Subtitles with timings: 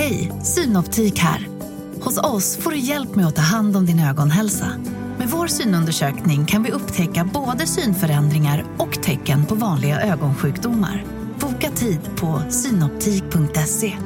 [0.00, 1.48] Hej, Synoptik här.
[2.02, 4.66] Hos oss får du hjälp med att ta hand om din ögonhälsa.
[5.18, 11.04] Med vår synundersökning kan vi upptäcka både synförändringar och tecken på vanliga ögonsjukdomar.
[11.40, 13.96] Boka tid på synoptik.se.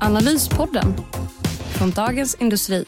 [0.00, 0.94] Analyspodden
[1.78, 2.84] från Dagens Industri.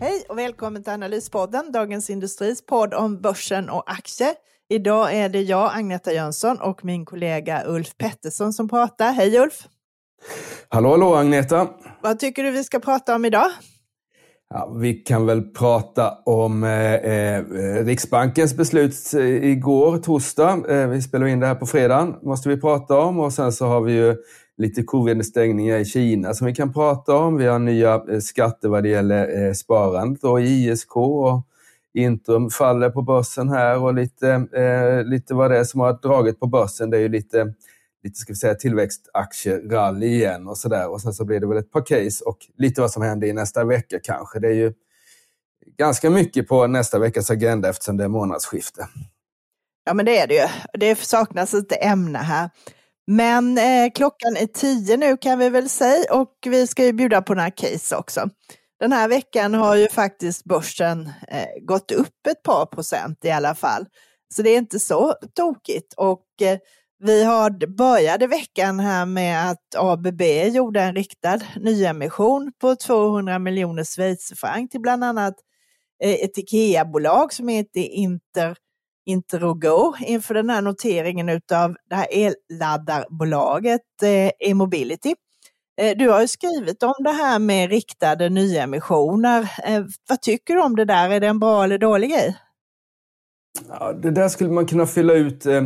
[0.00, 4.34] Hej och välkommen till Analyspodden, Dagens Industris podd om börsen och aktier.
[4.68, 9.12] Idag är det jag, Agneta Jönsson, och min kollega Ulf Pettersson som pratar.
[9.12, 9.68] Hej Ulf!
[10.68, 11.68] Hallå, hallå Agneta!
[12.02, 13.50] Vad tycker du vi ska prata om idag?
[14.50, 17.44] Ja, vi kan väl prata om eh, eh,
[17.84, 20.64] Riksbankens beslut eh, igår, torsdag.
[20.68, 23.20] Eh, vi spelar in det här på fredagen, måste vi prata om.
[23.20, 24.16] Och sen så har vi ju
[24.56, 27.36] lite covid-stängningar i Kina som vi kan prata om.
[27.36, 30.96] Vi har nya eh, skatter vad det gäller eh, sparandet och ISK.
[30.96, 31.46] Och
[31.96, 36.40] Intrum faller på börsen här och lite, eh, lite vad det är som har dragit
[36.40, 36.90] på börsen.
[36.90, 37.54] Det är ju lite,
[38.02, 40.90] lite ska vi säga, tillväxtaktierally igen och sådär.
[40.90, 43.32] Och sen så blir det väl ett par case och lite vad som händer i
[43.32, 44.38] nästa vecka kanske.
[44.38, 44.72] Det är ju
[45.78, 48.88] ganska mycket på nästa veckas agenda eftersom det är månadsskifte.
[49.84, 50.48] Ja, men det är det ju.
[50.72, 52.50] Det saknas lite ämne här.
[53.06, 57.22] Men eh, klockan är tio nu kan vi väl säga och vi ska ju bjuda
[57.22, 58.30] på några case också.
[58.80, 63.54] Den här veckan har ju faktiskt börsen eh, gått upp ett par procent i alla
[63.54, 63.86] fall.
[64.34, 65.94] Så det är inte så tokigt.
[65.96, 66.58] Och eh,
[66.98, 70.22] vi har, började veckan här med att ABB
[70.54, 75.34] gjorde en riktad nyemission på 200 miljoner schweizerfranc till bland annat
[76.04, 78.56] eh, ett IKEA-bolag som heter Inter,
[79.06, 85.14] Interogo inför den här noteringen av det här elladdarbolaget eh, E-mobility.
[85.80, 89.50] Eh, du har ju skrivit om det här med riktade nyemissioner.
[89.64, 91.10] Eh, vad tycker du om det där?
[91.10, 92.36] Är det en bra eller dålig grej?
[93.68, 95.62] Ja, det där skulle man kunna fylla ut eh,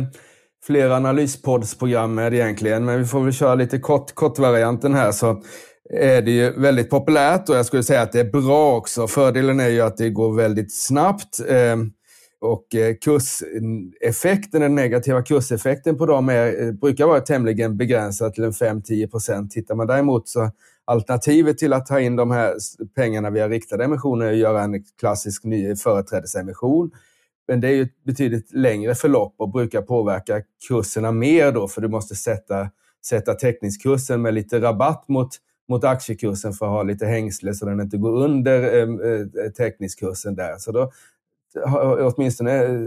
[0.65, 5.11] flera analyspoddsprogram med egentligen, men vi får väl köra lite kort, kortvarianten här.
[5.11, 5.29] Så
[5.99, 9.07] eh, är det ju väldigt populärt och jag skulle säga att det är bra också.
[9.07, 11.39] Fördelen är ju att det går väldigt snabbt.
[11.47, 11.77] Eh,
[12.41, 18.43] och eh, kurseffekten, den negativa kurseffekten på dem är, eh, brukar vara tämligen begränsad till
[18.43, 19.51] en 5-10 procent.
[19.51, 20.51] Tittar man däremot så
[20.85, 22.55] alternativet till att ta in de här
[22.95, 26.91] pengarna via riktade emissioner är att göra en klassisk ny företrädesemission.
[27.47, 31.81] Men det är ju ett betydligt längre förlopp och brukar påverka kurserna mer då för
[31.81, 32.69] du måste sätta,
[33.05, 35.29] sätta teckningskursen med lite rabatt mot,
[35.69, 38.89] mot aktiekursen för att ha lite hängsle så den inte går under eh,
[39.45, 40.57] eh teckningskursen där.
[40.57, 40.91] Så då
[41.99, 42.79] åtminstone eh,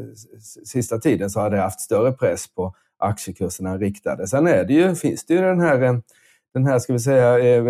[0.64, 4.26] sista tiden så har det haft större press på aktiekurserna riktade.
[4.26, 5.98] Sen är det ju, finns det ju den här, eh,
[6.54, 7.64] den här ska vi säga, eh,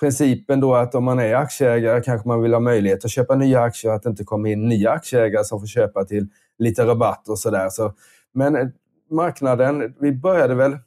[0.00, 3.60] principen då att om man är aktieägare kanske man vill ha möjlighet att köpa nya
[3.60, 6.28] aktier och att det inte kommer in nya aktieägare som får köpa till
[6.58, 7.68] lite rabatt och sådär.
[7.68, 7.92] Så,
[8.34, 8.72] men
[9.10, 10.78] marknaden, vi började väl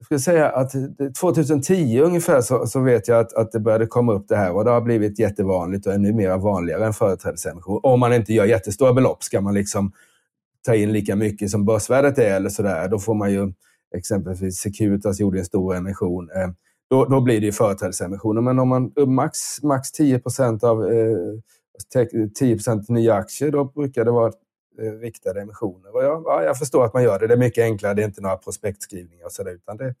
[0.00, 0.72] jag skulle säga att
[1.20, 4.64] 2010 ungefär så, så vet jag att, att det började komma upp det här och
[4.64, 7.80] det har blivit jättevanligt och ännu mer vanligare än företrädesemission.
[7.82, 9.92] Om man inte gör jättestora belopp ska man liksom
[10.66, 12.88] ta in lika mycket som börsvärdet är eller sådär.
[12.88, 13.52] Då får man ju
[13.96, 16.30] exempelvis Securitas gjorde en stor emission.
[16.30, 16.50] Eh,
[16.90, 18.40] då, då blir det ju företrädesemissioner.
[18.40, 21.16] Men om man max, max 10% av eh,
[22.40, 24.32] 10% nya aktier, då brukar det vara
[24.78, 25.94] riktade emissioner.
[25.94, 27.26] Och jag, ja, jag förstår att man gör det.
[27.26, 27.94] Det är mycket enklare.
[27.94, 29.94] Det är inte några prospektskrivningar och så där, utan det,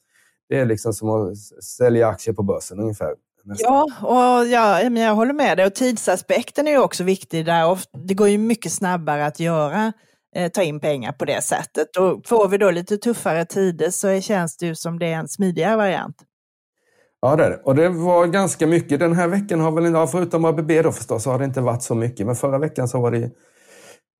[0.48, 3.14] det är liksom som att sälja aktier på börsen ungefär.
[3.44, 3.88] Nästan.
[4.00, 5.66] Ja, och ja, men jag håller med dig.
[5.66, 7.78] Och tidsaspekten är ju också viktig där.
[8.06, 9.92] Det går ju mycket snabbare att göra,
[10.36, 11.96] eh, ta in pengar på det sättet.
[11.96, 15.28] Och får vi då lite tuffare tider så känns det ju som det är en
[15.28, 16.16] smidigare variant.
[17.22, 17.60] Ja, det är det.
[17.64, 19.00] Och det var ganska mycket.
[19.00, 21.94] Den här veckan har väl, förutom ABB då förstås, så har det inte varit så
[21.94, 22.26] mycket.
[22.26, 23.30] Men förra veckan så var det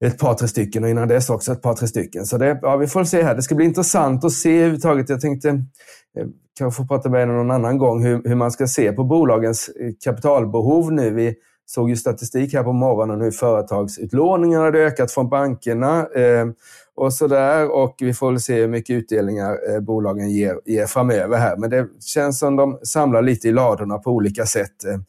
[0.05, 2.27] ett par, tre stycken och innan dess också ett par, tre stycken.
[2.27, 3.34] Så det, ja, vi får se här.
[3.34, 5.09] Det ska bli intressant att se överhuvudtaget.
[5.09, 6.27] Jag tänkte, eh,
[6.59, 9.69] kanske få prata med er någon annan gång, hur, hur man ska se på bolagens
[9.69, 11.10] eh, kapitalbehov nu.
[11.10, 11.34] Vi
[11.66, 16.47] såg ju statistik här på morgonen hur företagsutlåningarna hade ökat från bankerna eh,
[16.94, 17.71] och sådär.
[17.71, 21.57] Och vi får väl se hur mycket utdelningar eh, bolagen ger, ger framöver här.
[21.57, 24.84] Men det känns som de samlar lite i ladorna på olika sätt.
[24.84, 25.01] Eh,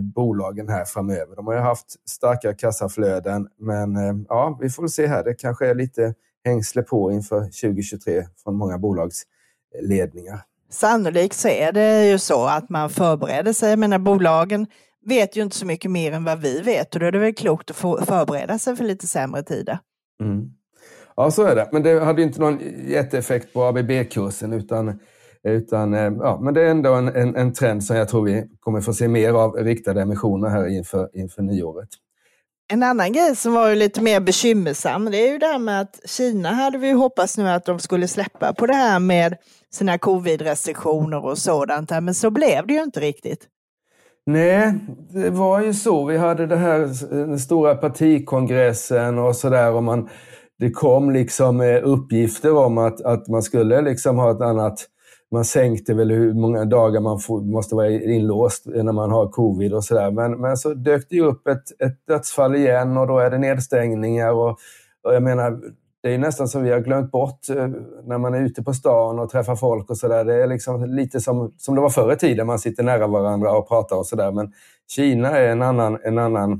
[0.00, 1.36] bolagen här framöver.
[1.36, 5.24] De har ju haft starka kassaflöden, men eh, ja, vi får se här.
[5.24, 10.40] Det kanske är lite hängsle på inför 2023 från många bolagsledningar.
[10.70, 13.70] Sannolikt så är det ju så att man förbereder sig.
[13.70, 14.66] Jag menar, bolagen
[15.06, 17.34] vet ju inte så mycket mer än vad vi vet och då är det väl
[17.34, 19.78] klokt att förbereda sig för lite sämre tider.
[20.20, 20.50] Mm.
[21.16, 21.68] Ja, så är det.
[21.72, 25.00] Men det hade inte någon jätteeffekt på ABB-kursen utan
[25.44, 28.44] utan, eh, ja, men det är ändå en, en, en, trend som jag tror vi
[28.60, 31.88] kommer få se mer av riktade emissioner här inför, inför nyåret.
[32.72, 36.00] En annan grej som var lite mer bekymmersam, det är ju det här med att
[36.04, 39.36] Kina hade vi hoppats nu att de skulle släppa på det här med
[39.74, 43.48] sina covid-restriktioner och sådant, men så blev det ju inte riktigt.
[44.26, 44.74] Nej,
[45.10, 46.04] det var ju så.
[46.04, 46.78] Vi hade det här,
[47.10, 49.72] den stora partikongressen och sådär.
[49.72, 50.08] Och man,
[50.58, 54.86] det kom liksom uppgifter om att, att man skulle liksom ha ett annat
[55.32, 59.74] man sänkte väl hur många dagar man får, måste vara inlåst när man har covid
[59.74, 60.10] och sådär.
[60.10, 64.32] Men, men så dök det upp ett, ett dödsfall igen och då är det nedstängningar.
[64.32, 64.58] Och,
[65.02, 65.60] och jag menar,
[66.02, 67.68] det är nästan som vi har glömt bort eh,
[68.04, 70.24] när man är ute på stan och träffar folk och sådär.
[70.24, 73.52] Det är liksom lite som, som det var förr i tiden, man sitter nära varandra
[73.52, 74.32] och pratar och sådär.
[74.32, 74.52] Men
[74.88, 76.52] Kina är en annan, en annan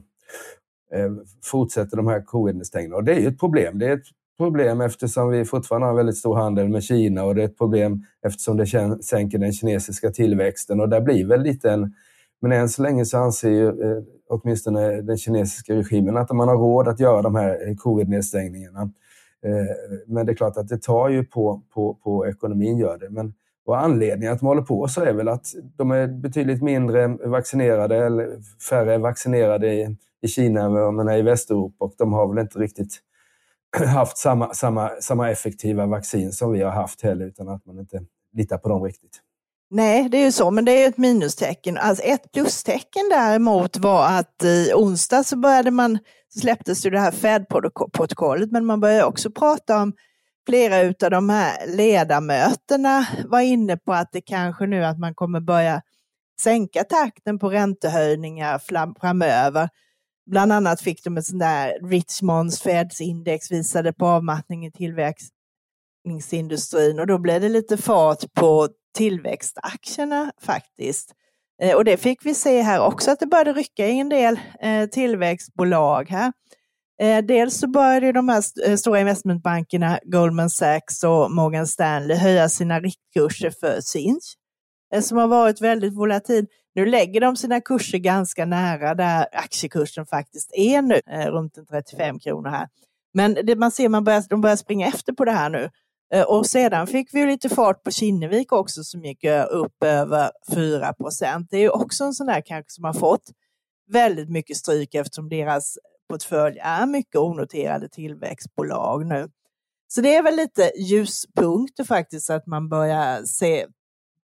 [0.94, 1.10] eh,
[1.44, 2.96] fortsätter de här covid-nedstängningarna.
[2.96, 3.78] Och det är ju ett problem.
[3.78, 4.06] Det är ett
[4.38, 8.05] problem eftersom vi fortfarande har väldigt stor handel med Kina och det är ett problem
[8.26, 8.67] eftersom det
[9.02, 11.94] sänker den kinesiska tillväxten och där blir väl lite en...
[12.40, 16.56] Men än så länge så anser ju eh, åtminstone den kinesiska regimen att man har
[16.56, 18.81] råd att göra de här eh, covid-nedstängningarna.
[19.44, 23.11] Eh, men det är klart att det tar ju på, på, på ekonomin, gör det.
[23.11, 23.34] Men
[23.64, 25.46] och anledningen att de håller på så är väl att
[25.76, 28.29] de är betydligt mindre vaccinerade, eller
[28.69, 32.38] färre vaccinerade i, i Kina än vad man är i Västeuropa och de har väl
[32.38, 32.99] inte riktigt
[33.86, 38.00] haft samma, samma, samma effektiva vaccin som vi har haft heller, utan att man inte
[38.32, 39.20] litar på dem riktigt.
[39.70, 41.78] Nej, det är ju så, men det är ett minustecken.
[41.78, 45.98] Alltså ett plustecken däremot var att i onsdag så började man,
[46.28, 49.92] så släpptes ju det här Fed-protokollet, men man började också prata om
[50.46, 55.40] flera av de här ledamöterna var inne på att det kanske nu att man kommer
[55.40, 55.82] börja
[56.40, 58.58] sänka takten på räntehöjningar
[59.00, 59.69] framöver.
[60.26, 67.00] Bland annat fick de ett sånt där Richmonds Feds index visade på avmattning i tillväxtindustrin
[67.00, 71.12] och då blev det lite fart på tillväxtaktierna faktiskt.
[71.62, 74.40] Eh, och det fick vi se här också att det började rycka i en del
[74.60, 76.32] eh, tillväxtbolag här.
[77.02, 82.80] Eh, dels så började de här stora investmentbankerna Goldman Sachs och Morgan Stanley höja sina
[82.80, 84.36] riktkurser för Sinch
[84.92, 86.46] Eh, som har varit väldigt volatil.
[86.74, 92.18] Nu lägger de sina kurser ganska nära där aktiekursen faktiskt är nu, eh, runt 35
[92.18, 92.68] kronor här.
[93.14, 95.70] Men det, man ser man börjar, de börjar springa efter på det här nu.
[96.14, 100.92] Eh, och sedan fick vi lite fart på Kinnevik också som gick upp över 4
[100.92, 101.48] procent.
[101.50, 103.30] Det är ju också en sån där kanske som har fått
[103.92, 105.78] väldigt mycket stryk eftersom deras
[106.08, 109.28] portfölj är mycket onoterade tillväxtbolag nu.
[109.88, 113.66] Så det är väl lite ljuspunkter faktiskt att man börjar se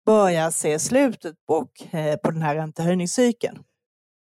[0.08, 3.58] börjar se slutet och, eh, på den här räntehöjningscykeln.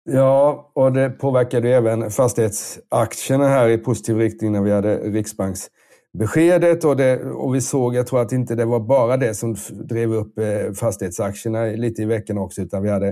[0.05, 6.97] Ja, och det påverkade även fastighetsaktierna här i positiv riktning när vi hade Riksbanksbeskedet och,
[6.97, 10.38] det, och vi såg, jag tror att inte det var bara det som drev upp
[10.38, 13.09] eh, fastighetsaktierna lite i veckan också, utan vi hade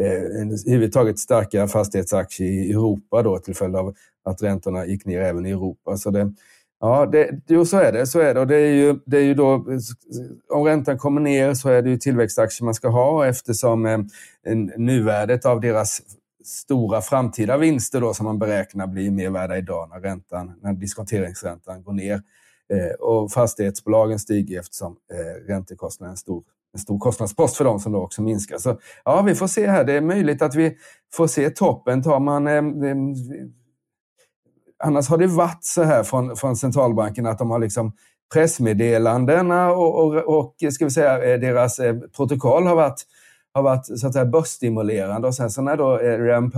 [0.00, 5.46] eh, överhuvudtaget starka fastighetsaktier i Europa då till följd av att räntorna gick ner även
[5.46, 5.96] i Europa.
[5.96, 6.32] Så det,
[6.84, 8.06] Ja, det, jo, så är det.
[8.06, 8.40] Så är det.
[8.40, 9.66] Och det, är ju, det är ju då,
[10.48, 13.98] om räntan kommer ner så är det ju tillväxtaktier man ska ha eftersom eh,
[14.76, 16.00] nuvärdet av deras
[16.44, 21.82] stora framtida vinster då, som man beräknar blir mer värda idag när, räntan, när diskonteringsräntan
[21.82, 22.22] går ner.
[22.72, 26.42] Eh, och fastighetsbolagen stiger eftersom eh, räntekostnaden är en stor,
[26.74, 28.58] en stor kostnadspost för dem som då också minskar.
[28.58, 29.84] Så ja, vi får se här.
[29.84, 30.76] Det är möjligt att vi
[31.14, 32.02] får se toppen.
[32.02, 32.62] Tar man eh,
[34.82, 37.92] annars har det varit så här från, från centralbanken att de har liksom
[38.32, 43.02] pressmeddelandena och, och, och ska vi säga, eh, deras eh, protokoll har varit,
[43.52, 46.52] har varit så att säga börsstimulerande och sen så när då eh, Rand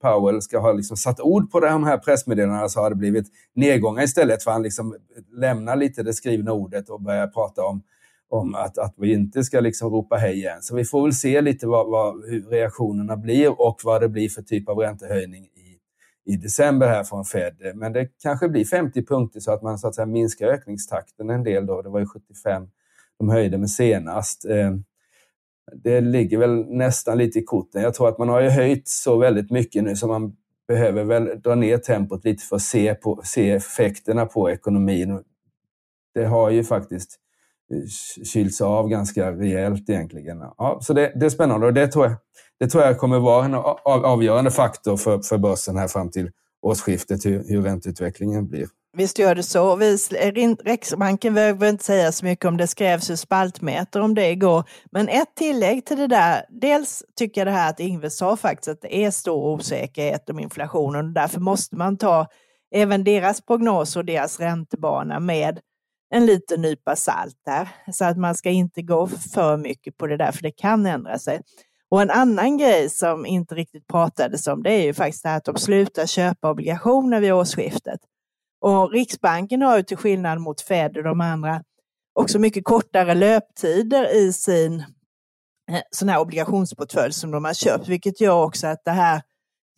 [0.00, 4.02] Powell ska ha liksom satt ord på de här pressmeddelandena så har det blivit nedgångar
[4.02, 4.96] istället för han liksom
[5.36, 7.82] lämnar lite det skrivna ordet och börjar prata om
[8.30, 10.58] om att, att vi inte ska liksom ropa hej igen.
[10.60, 14.28] Så vi får väl se lite vad, vad, hur reaktionerna blir och vad det blir
[14.28, 15.48] för typ av räntehöjning
[16.28, 17.72] i december här från Fed.
[17.74, 21.44] Men det kanske blir 50 punkter så att man så att säga minskar ökningstakten en
[21.44, 21.66] del.
[21.66, 21.82] Då.
[21.82, 22.68] Det var ju 75
[23.18, 24.44] de höjde med senast.
[24.44, 24.74] Eh,
[25.72, 27.82] det ligger väl nästan lite i korten.
[27.82, 30.36] Jag tror att man har ju höjt så väldigt mycket nu så man
[30.68, 35.22] behöver väl dra ner tempot lite för att se, på, se effekterna på ekonomin.
[36.14, 37.20] Det har ju faktiskt
[38.24, 40.38] kylts av ganska rejält egentligen.
[40.38, 42.16] Ja, så det, det är spännande och det tror jag
[42.60, 46.30] det tror jag kommer vara en avgörande faktor för, för börsen här fram till
[46.62, 48.66] årsskiftet, hur, hur ränteutvecklingen blir.
[48.96, 49.76] Visst gör det så.
[49.76, 49.96] Vi,
[50.64, 54.64] Riksbanken behöver inte säga så mycket om det skrevs ju spaltmeter om det igår.
[54.92, 56.44] Men ett tillägg till det där.
[56.48, 60.38] Dels tycker jag det här att Ingves sa faktiskt att det är stor osäkerhet om
[60.38, 62.26] inflationen och därför måste man ta
[62.74, 65.60] även deras prognoser och deras räntebana med
[66.10, 67.68] en liten nypa salt där.
[67.92, 71.18] Så att man ska inte gå för mycket på det där för det kan ändra
[71.18, 71.40] sig.
[71.90, 75.36] Och en annan grej som inte riktigt pratades om det är ju faktiskt det här
[75.36, 78.00] att de slutar köpa obligationer vid årsskiftet.
[78.60, 81.62] Och Riksbanken har ju till skillnad mot Fed och de andra
[82.14, 84.80] också mycket kortare löptider i sin
[85.70, 89.22] eh, sån här obligationsportfölj som de har köpt, vilket gör också att det här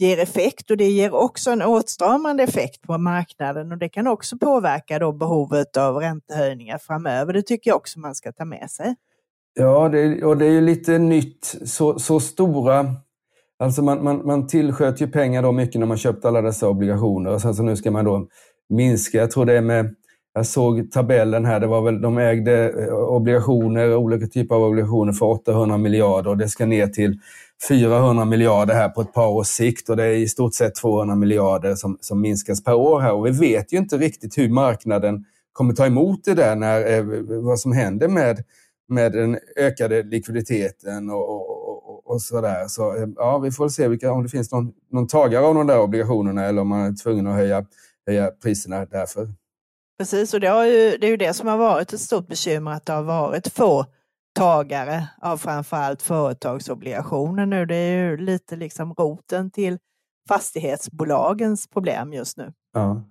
[0.00, 4.38] ger effekt och det ger också en åtstramande effekt på marknaden och det kan också
[4.38, 7.32] påverka då behovet av räntehöjningar framöver.
[7.32, 8.94] Det tycker jag också man ska ta med sig.
[9.54, 11.56] Ja, det, och det är ju lite nytt.
[11.64, 12.94] Så, så stora...
[13.58, 17.32] Alltså man, man, man tillsköt ju pengar då mycket när man köpte alla dessa obligationer
[17.32, 18.26] och sen så nu ska man då
[18.68, 19.18] minska.
[19.18, 19.94] Jag tror det är med...
[20.32, 25.12] Jag såg tabellen här, det var väl, de ägde eh, obligationer, olika typer av obligationer
[25.12, 27.18] för 800 miljarder och det ska ner till
[27.68, 31.14] 400 miljarder här på ett par års sikt och det är i stort sett 200
[31.14, 33.12] miljarder som, som minskas per år här.
[33.12, 37.04] Och vi vet ju inte riktigt hur marknaden kommer ta emot det där, när, eh,
[37.42, 38.44] vad som händer med,
[38.88, 42.68] med den ökade likviditeten och, och, och, och sådär.
[42.68, 45.66] Så eh, ja, vi får se vilka, om det finns någon, någon tagare av de
[45.66, 47.66] där obligationerna eller om man är tvungen att höja,
[48.06, 49.28] höja priserna därför.
[50.00, 52.86] Precis, och det, ju, det är ju det som har varit ett stort bekymmer, att
[52.86, 53.86] det har varit få
[54.34, 57.66] tagare av framförallt företagsobligationer nu.
[57.66, 59.78] Det är ju lite liksom roten till
[60.28, 62.52] fastighetsbolagens problem just nu.
[62.72, 63.02] Ja,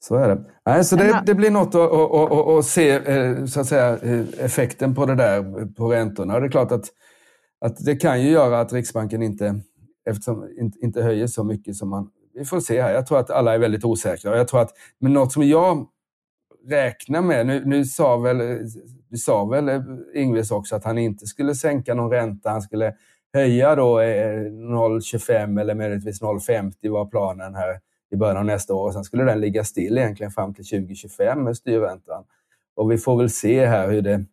[0.00, 0.44] så är det.
[0.66, 3.98] Nej, så det, det blir något att, att, att, att, se eh, så att säga,
[3.98, 6.40] eh, effekten på det där på räntorna.
[6.40, 6.84] Det är klart att,
[7.60, 9.60] att det kan ju göra att Riksbanken inte,
[10.10, 10.48] eftersom,
[10.82, 12.10] inte höjer så mycket som man...
[12.34, 12.92] Vi får se här.
[12.92, 14.36] Jag tror att alla är väldigt osäkra.
[14.36, 15.86] Jag tror att, men något som jag
[16.68, 18.40] Räkna med, nu, nu sa väl
[19.10, 19.82] du sa väl eh,
[20.14, 22.50] Ingves också att han inte skulle sänka någon ränta.
[22.50, 22.94] Han skulle
[23.32, 28.92] höja då eh, 0,25 eller möjligtvis 0,50 var planen här i början av nästa år.
[28.92, 32.24] Sen skulle den ligga still egentligen fram till 2025 med eh, styrräntan.
[32.76, 34.24] Och vi får väl se här hur det,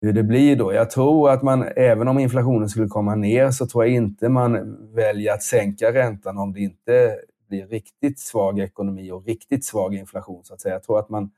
[0.00, 0.72] hur det blir då.
[0.72, 4.76] Jag tror att man, även om inflationen skulle komma ner, så tror jag inte man
[4.94, 7.16] väljer att sänka räntan om det inte
[7.48, 10.44] blir riktigt svag ekonomi och riktigt svag inflation.
[10.44, 10.74] så att säga.
[10.74, 11.30] Jag tror att man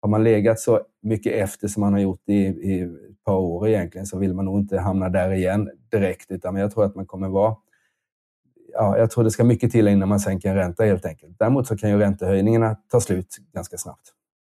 [0.00, 3.68] har man legat så mycket efter som man har gjort i, i ett par år
[3.68, 6.30] egentligen så vill man nog inte hamna där igen direkt.
[6.30, 7.56] Utan jag tror att man kommer vara...
[8.72, 11.36] Ja, jag tror det ska mycket till innan man sänker en ränta helt enkelt.
[11.38, 14.12] Däremot så kan ju räntehöjningarna ta slut ganska snabbt.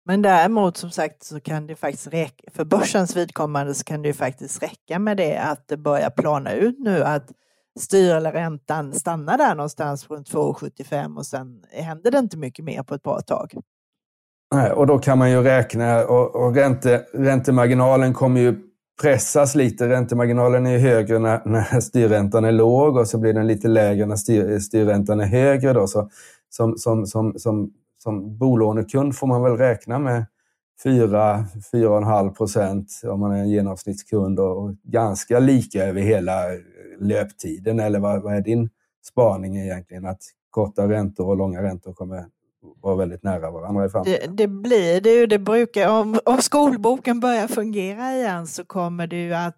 [0.05, 4.08] Men däremot som sagt så kan det faktiskt räcka, för börsens vidkommande så kan det
[4.08, 7.31] ju faktiskt räcka med det att det börjar plana ut nu att
[7.79, 12.84] styr eller räntan stannar där någonstans runt 2,75 och sen händer det inte mycket mer
[12.84, 13.53] på ett bra tag.
[14.75, 18.55] Och då kan man ju räkna och, och ränte, räntemarginalen kommer ju
[19.01, 19.89] pressas lite.
[19.89, 24.05] Räntemarginalen är ju högre när, när styrräntan är låg och så blir den lite lägre
[24.05, 25.73] när styr, styrräntan är högre.
[25.73, 25.87] Då.
[25.87, 26.09] Så
[26.49, 30.25] som, som, som, som, som bolånekund får man väl räkna med
[30.83, 36.41] 4-4,5 procent om man är en genomsnittskund och ganska lika över hela
[36.99, 37.79] löptiden.
[37.79, 38.69] Eller vad, vad är din
[39.03, 40.05] spaning egentligen?
[40.05, 42.25] Att korta räntor och långa räntor kommer
[42.61, 44.35] vara väldigt nära varandra i framtiden.
[44.35, 45.25] Det, det blir det ju.
[45.25, 49.57] Det brukar, om, om skolboken börjar fungera igen så kommer det ju att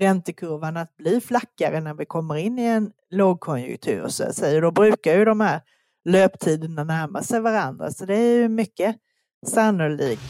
[0.00, 4.08] räntekurvan att bli flackare när vi kommer in i en lågkonjunktur.
[4.08, 4.62] Så att.
[4.62, 5.60] Då brukar ju de här
[6.04, 7.90] löptiderna närma sig varandra.
[7.90, 8.96] Så det är ju mycket
[9.46, 10.22] sannolikt.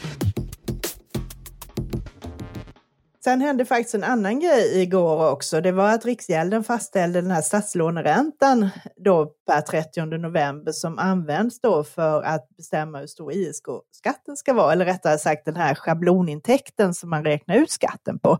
[3.29, 5.61] Sen hände faktiskt en annan grej igår också.
[5.61, 11.83] Det var att Riksgälden fastställde den här statslåneräntan då per 30 november som används då
[11.83, 17.09] för att bestämma hur stor ISK-skatten ska vara, eller rättare sagt den här schablonintäkten som
[17.09, 18.37] man räknar ut skatten på.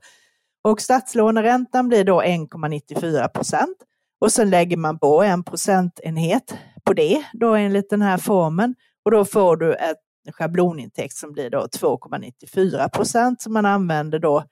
[0.63, 3.77] Och statslåneräntan blir då 1,94 procent
[4.21, 6.53] och sen lägger man på en procentenhet
[6.83, 9.97] på det då enligt den här formen och då får du ett
[10.31, 14.43] schablonintäkt som blir då 2,94 procent som man använder då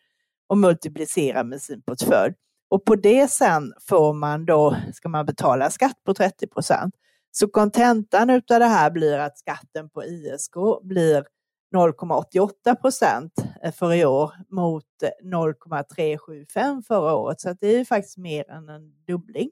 [0.48, 2.34] och multiplicera med sin portfölj.
[2.70, 6.96] Och på det sen får man då, ska man betala skatt på 30 procent.
[7.32, 11.26] Så kontentan av det här blir att skatten på ISK blir
[11.76, 17.42] 0,88 procent eh, för i år mot eh, 0,375 förra året.
[17.42, 19.50] Så det är ju faktiskt mer än en dubbling.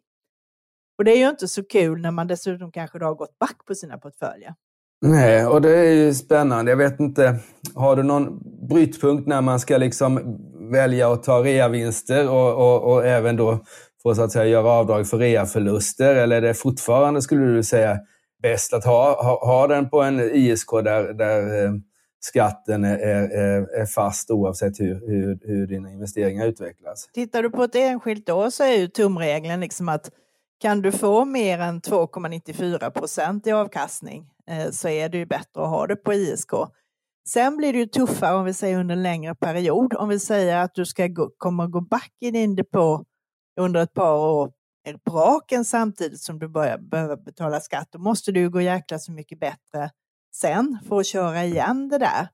[0.97, 3.65] Och det är ju inte så kul när man dessutom kanske då har gått back
[3.67, 4.53] på sina portföljer.
[5.01, 6.71] Nej, och det är ju spännande.
[6.71, 7.39] Jag vet inte,
[7.75, 10.39] har du någon brytpunkt när man ska liksom
[10.71, 13.59] välja att ta reavinster och, och, och även då
[14.03, 16.15] få så att säga göra avdrag för reaförluster?
[16.15, 17.99] Eller är det fortfarande, skulle du säga,
[18.41, 21.71] bäst att ha, ha, ha den på en ISK där, där eh,
[22.19, 27.09] skatten är, är, är, fast oavsett hur, hur, hur dina investeringar utvecklas?
[27.13, 30.11] Tittar du på ett enskilt år så är ju tumregeln liksom att
[30.59, 35.63] kan du få mer än 2,94 procent i avkastning eh, så är det ju bättre
[35.63, 36.51] att ha det på ISK.
[37.27, 39.93] Sen blir det ju tuffare om vi säger under en längre period.
[39.93, 43.05] Om vi säger att du ska gå, kommer gå back i din depå
[43.59, 44.51] under ett par år
[45.03, 49.11] på raken samtidigt som du börjar behöva betala skatt, då måste du gå jäkla så
[49.11, 49.89] mycket bättre
[50.35, 52.27] sen för att köra igen det där.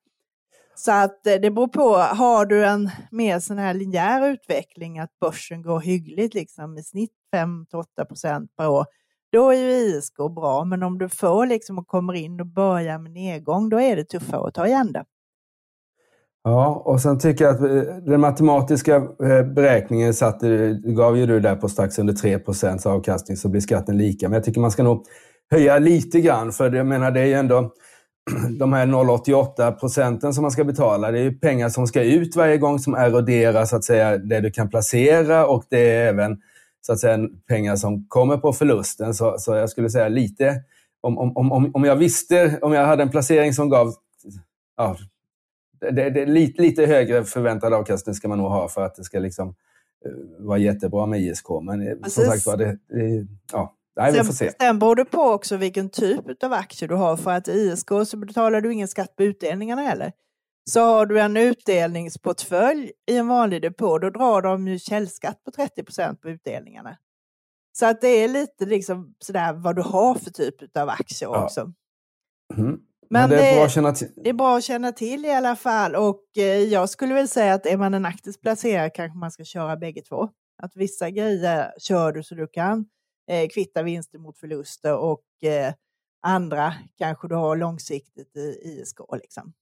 [0.76, 5.20] Så att eh, det beror på, har du en mer sån här linjär utveckling, att
[5.20, 8.86] börsen går hyggligt liksom i snitt 5-8 procent per år,
[9.32, 10.66] då är ju ISK bra.
[10.66, 14.04] Men om du får liksom och kommer in och börjar med nedgång, då är det
[14.04, 15.04] tuffare att ta igen det.
[16.44, 21.40] Ja, och sen tycker jag att eh, den matematiska eh, beräkningen satte, gav ju du
[21.40, 24.30] där på strax under 3% avkastning så blir skatten lika.
[24.30, 25.06] Men jag tycker man ska nog
[25.52, 27.72] höja lite grann för jag menar det är ju ändå
[28.60, 31.12] de här 0,88 procenten som man ska betala.
[31.12, 34.40] Det är ju pengar som ska ut varje gång som eroderar så att säga det
[34.40, 36.38] du kan placera och det är även
[36.82, 39.14] så att säga pengar som kommer på förlusten.
[39.14, 40.64] Så, så jag skulle säga lite,
[41.02, 43.94] om, om, om, om jag visste, om jag hade en placering som gav
[44.78, 44.98] ja,
[45.80, 49.20] det, det, lite, lite högre förväntad avkastning ska man nog ha för att det ska
[49.20, 51.46] liksom uh, vara jättebra med ISK.
[51.62, 52.14] Men eh, Precis.
[52.14, 54.52] som sagt var, det, det, ja, Nej, vi får se.
[54.60, 57.18] Sen beror det på också vilken typ av aktier du har.
[57.18, 60.12] För att i ISK så betalar du ingen skatt på utdelningarna heller.
[60.70, 65.52] Så har du en utdelningsportfölj i en vanlig depå, då drar de ju källskatt på
[65.52, 66.98] 30% på utdelningarna.
[67.74, 71.44] Så att det är lite liksom sådär vad du har för typ av aktier ja.
[71.44, 71.74] också.
[72.58, 72.80] Mm.
[73.10, 74.12] Men, det, är bra att känna till.
[74.16, 75.96] det är bra att känna till i alla fall.
[75.96, 79.44] Och eh, jag skulle väl säga att är man en aktivt placerad kanske man ska
[79.44, 80.30] köra bägge två.
[80.64, 82.86] Att vissa grejer kör du så du kan
[83.32, 85.74] eh, kvitta vinster mot förluster och eh,
[86.22, 88.98] andra kanske du har långsiktigt i ISK.
[89.14, 89.54] Liksom.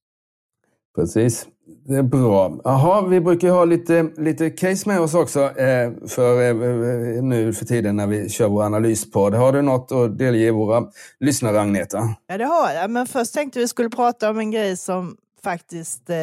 [0.96, 1.48] Precis,
[1.86, 2.60] det är bra.
[2.63, 7.65] Jaha, vi brukar ha lite, lite case med oss också eh, för eh, nu för
[7.65, 9.34] tiden när vi kör vår analyspodd.
[9.34, 10.84] Har du något att delge våra
[11.19, 12.15] lyssnare, Agneta?
[12.27, 12.89] Ja, det har jag.
[12.89, 16.15] Men först tänkte vi skulle prata om en grej som faktiskt eh,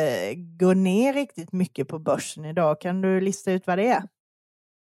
[0.61, 2.81] går ner riktigt mycket på börsen idag.
[2.81, 4.03] Kan du lista ut vad det är?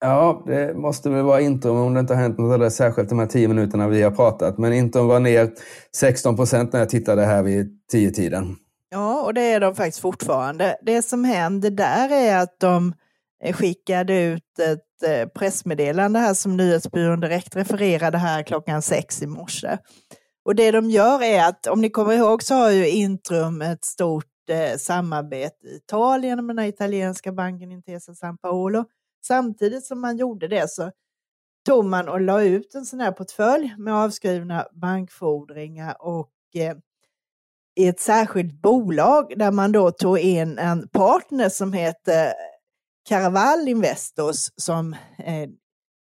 [0.01, 3.19] Ja, det måste väl vara Intrum om det inte har hänt något alldeles särskilt de
[3.19, 4.59] här tio minuterna vi har pratat.
[4.59, 5.51] Men Intrum var ner
[5.97, 8.57] 16 procent när jag tittade här vid tio tiden.
[8.91, 10.77] Ja, och det är de faktiskt fortfarande.
[10.83, 12.95] Det som händer där är att de
[13.45, 19.27] eh, skickade ut ett eh, pressmeddelande här som Nyhetsbyrån direkt refererade här klockan sex i
[19.27, 19.79] morse.
[20.45, 23.85] Och det de gör är att, om ni kommer ihåg så har ju Intrum ett
[23.85, 28.85] stort eh, samarbete i Italien med den italienska banken Intesa San Paolo.
[29.27, 30.91] Samtidigt som man gjorde det så
[31.67, 36.77] tog man och la ut en sån här portfölj med avskrivna bankfordringar och eh,
[37.79, 42.33] i ett särskilt bolag där man då tog in en partner som heter
[43.09, 45.49] Caraval Investors som eh,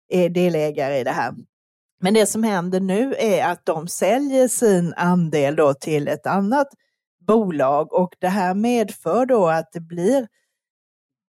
[0.09, 1.33] är delägare i det här.
[2.01, 6.67] Men det som händer nu är att de säljer sin andel då till ett annat
[7.27, 10.27] bolag och det här medför då att det blir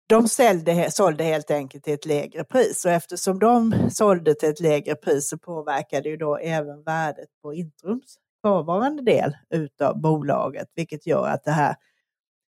[0.08, 4.60] de sålde, sålde helt enkelt till ett lägre pris och eftersom de sålde till ett
[4.60, 11.06] lägre pris så påverkade ju då även värdet på Intrums kvarvarande del utav bolaget, vilket
[11.06, 11.76] gör att det här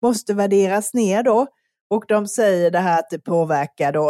[0.02, 1.48] måste värderas ner då.
[1.90, 4.10] Och de säger det här att det påverkar då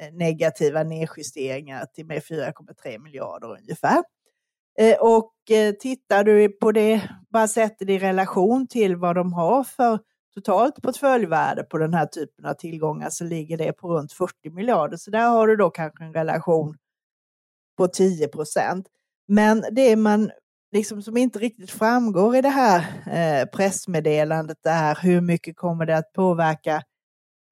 [0.00, 4.02] eh, negativa nedjusteringar till med 4,3 miljarder ungefär.
[4.78, 9.32] Eh, och eh, tittar du på det, bara sätter det i relation till vad de
[9.32, 9.98] har för
[10.34, 14.96] totalt portföljvärde på den här typen av tillgångar så ligger det på runt 40 miljarder.
[14.96, 16.76] Så där har du då kanske en relation
[17.76, 18.86] på 10 procent.
[19.28, 20.30] Men det man
[20.72, 25.96] liksom som inte riktigt framgår i det här eh, pressmeddelandet är hur mycket kommer det
[25.96, 26.82] att påverka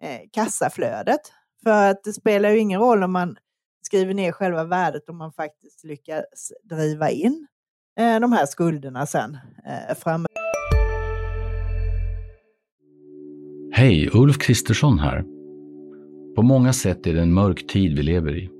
[0.04, 1.20] eh, kassaflödet.
[1.62, 3.36] För att det spelar ju ingen roll om man
[3.82, 7.46] skriver ner själva värdet om man faktiskt lyckas driva in
[8.00, 10.26] eh, de här skulderna sen eh, framöver.
[13.72, 15.22] Hej, Ulf Kristersson här.
[16.36, 18.59] På många sätt är det en mörk tid vi lever i.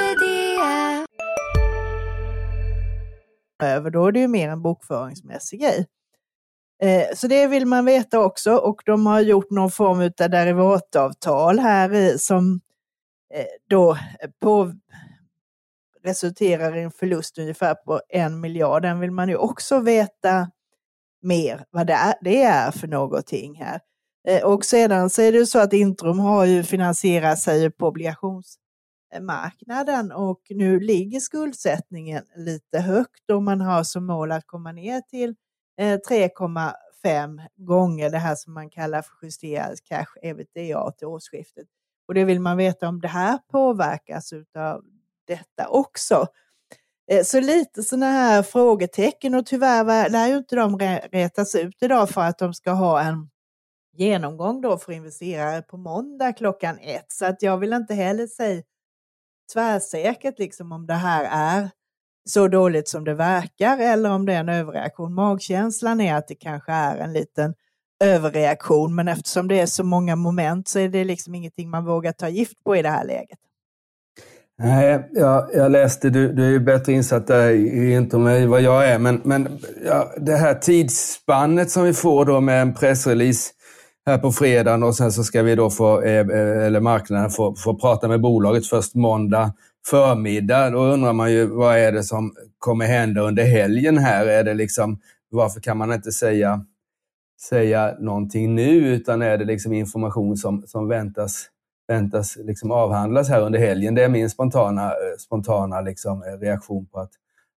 [3.61, 5.87] Över, då är det ju mer en bokföringsmässig grej.
[6.83, 11.59] Eh, så det vill man veta också och de har gjort någon form av derivatavtal
[11.59, 12.59] här som
[13.33, 13.97] eh, då
[14.41, 14.73] på,
[16.03, 18.81] resulterar i en förlust ungefär på en miljard.
[18.81, 20.51] Den vill man ju också veta
[21.21, 23.79] mer vad det är, det är för någonting här.
[24.27, 28.57] Eh, och sedan så är det så att Intrum har ju finansierat sig på obligations
[29.19, 35.01] marknaden och nu ligger skuldsättningen lite högt och man har som mål att komma ner
[35.01, 35.35] till
[35.77, 41.67] eh, 3,5 gånger det här som man kallar för justerad cash ebitda till årsskiftet.
[42.07, 44.83] Och det vill man veta om det här påverkas av
[45.27, 46.27] detta också.
[47.11, 50.79] Eh, så lite sådana här frågetecken och tyvärr lär ju inte de
[51.11, 53.29] rätas ut idag för att de ska ha en
[53.93, 57.11] genomgång då för investerare på måndag klockan ett.
[57.11, 58.63] Så att jag vill inte heller säga
[59.53, 61.69] tvärsäkert liksom om det här är
[62.29, 65.13] så dåligt som det verkar eller om det är en överreaktion.
[65.13, 67.53] Magkänslan är att det kanske är en liten
[68.03, 72.11] överreaktion, men eftersom det är så många moment så är det liksom ingenting man vågar
[72.11, 73.39] ta gift på i det här läget.
[74.63, 78.89] Nej, jag, jag läste, du, du är ju bättre insatt där inte mig vad jag
[78.89, 83.51] är, men, men ja, det här tidsspannet som vi får då med en pressrelease
[84.05, 87.55] här på fredagen och sen så ska vi då få, eh, eh, eller marknaden få,
[87.55, 89.53] få prata med bolaget först måndag
[89.85, 90.69] förmiddag.
[90.69, 94.25] Då undrar man ju vad är det som kommer hända under helgen här?
[94.25, 96.65] Är det liksom, varför kan man inte säga,
[97.49, 101.45] säga någonting nu utan är det liksom information som, som väntas,
[101.87, 103.95] väntas liksom avhandlas här under helgen?
[103.95, 107.11] Det är min spontana, eh, spontana liksom reaktion på att,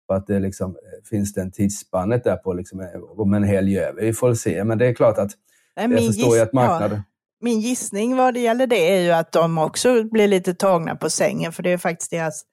[0.08, 0.76] på att det liksom,
[1.10, 4.02] finns den tidsspannet där på liksom, om en helg över.
[4.02, 5.30] Vi får se, men det är klart att
[5.76, 6.96] Nej, jag förstår ju att marknaden...
[6.96, 7.02] Ja,
[7.40, 11.10] min gissning vad det gäller det är ju att de också blir lite tagna på
[11.10, 12.44] sängen för det är faktiskt deras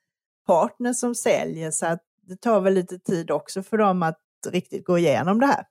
[0.47, 4.85] partner som säljer så att det tar väl lite tid också för dem att riktigt
[4.85, 5.63] gå igenom det här.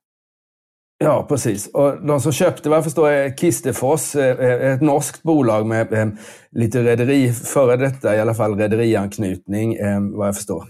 [0.99, 1.69] Ja, precis.
[1.69, 5.93] Och de som köpte, vad jag förstår, är Kistefors, eh, eh, ett norskt bolag med
[5.93, 6.09] eh,
[6.51, 9.77] lite rederi, före detta i alla fall, rederianknytning,
[10.17, 10.65] vad jag förstår.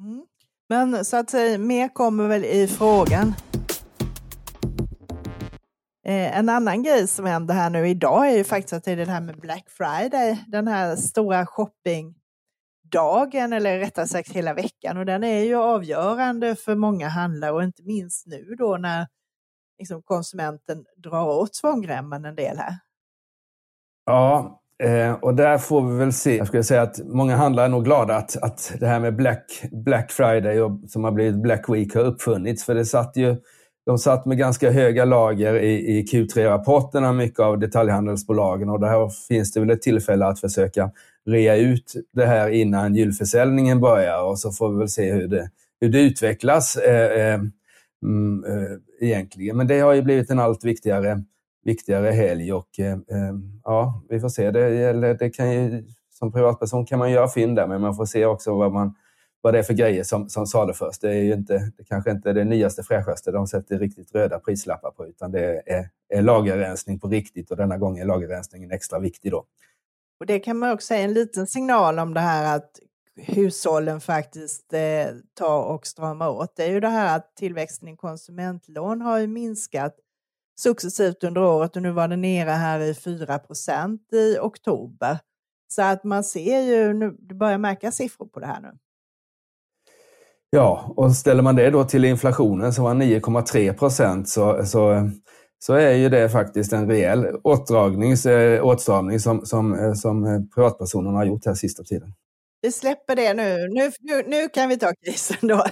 [0.00, 0.24] Mm.
[0.68, 3.34] Men så att säga, mer kommer väl i frågan.
[6.06, 8.96] Eh, en annan grej som händer här nu idag är ju faktiskt att det är
[8.96, 14.96] det här med Black Friday, den här stora shoppingdagen, eller rättare sagt hela veckan.
[14.96, 19.06] Och den är ju avgörande för många handlare och inte minst nu då när
[19.78, 22.78] liksom, konsumenten drar åt svångremmen en del här.
[24.06, 26.36] Ja, eh, och där får vi väl se.
[26.36, 29.64] Jag skulle säga att många handlare är nog glada att, att det här med Black,
[29.72, 32.64] Black Friday, och, som har blivit Black Week, har uppfunnits.
[32.64, 33.36] För det satt ju
[33.86, 38.68] de satt med ganska höga lager i, i Q3-rapporterna, mycket av detaljhandelsbolagen.
[38.68, 40.90] Och där finns det väl ett tillfälle att försöka
[41.26, 44.24] rea ut det här innan julförsäljningen börjar.
[44.24, 47.40] Och så får vi väl se hur det, hur det utvecklas eh, eh,
[48.02, 49.56] mm, eh, egentligen.
[49.56, 51.22] Men det har ju blivit en allt viktigare,
[51.64, 52.52] viktigare helg.
[52.52, 54.50] Och, eh, eh ja, vi får se.
[54.50, 55.84] Det, det kan ju,
[56.18, 58.94] som privatperson kan man göra fynd där, men man får se också vad man
[59.44, 60.98] vad det är för grejer som, som saluförs.
[60.98, 64.38] Det är ju inte, det kanske inte är det nyaste fräschaste de sätter riktigt röda
[64.38, 68.98] prislappar på, utan det är, är lagerrensning på riktigt och denna gång är lagerrensningen extra
[68.98, 69.46] viktig då.
[70.20, 72.70] Och Det kan man också säga en liten signal om det här att
[73.16, 76.56] hushållen faktiskt eh, tar och stramar åt.
[76.56, 79.96] Det är ju det här att tillväxten i konsumentlån har ju minskat
[80.60, 85.18] successivt under året och nu var det nere här i 4% i oktober.
[85.68, 88.78] Så att man ser ju, nu det börjar märka siffror på det här nu.
[90.54, 95.10] Ja, och ställer man det då till inflationen som var 9,3 procent så, så,
[95.58, 101.18] så är ju det faktiskt en rejäl åtdragnings, eh, åtstramning som, som, eh, som privatpersonerna
[101.18, 102.08] har gjort här sista tiden.
[102.62, 103.68] Vi släpper det nu.
[103.68, 105.64] Nu, nu, nu kan vi ta krisen då.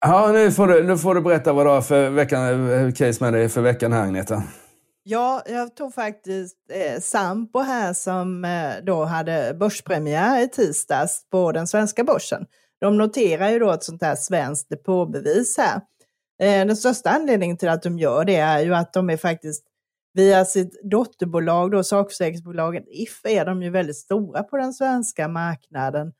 [0.00, 3.24] Ja, nu får, du, nu får du berätta vad du har för veckan, eh, case
[3.24, 4.42] med dig för veckan här Agneta.
[5.02, 11.52] Ja, jag tog faktiskt eh, Sampo här som eh, då hade börspremiär i tisdags på
[11.52, 12.46] den svenska börsen.
[12.80, 15.80] De noterar ju då ett sånt här svenskt depåbevis här.
[16.42, 19.64] Eh, den största anledningen till att de gör det är ju att de är faktiskt
[20.14, 26.12] via sitt dotterbolag, då sakförsäkringsbolaget If, är de ju väldigt stora på den svenska marknaden.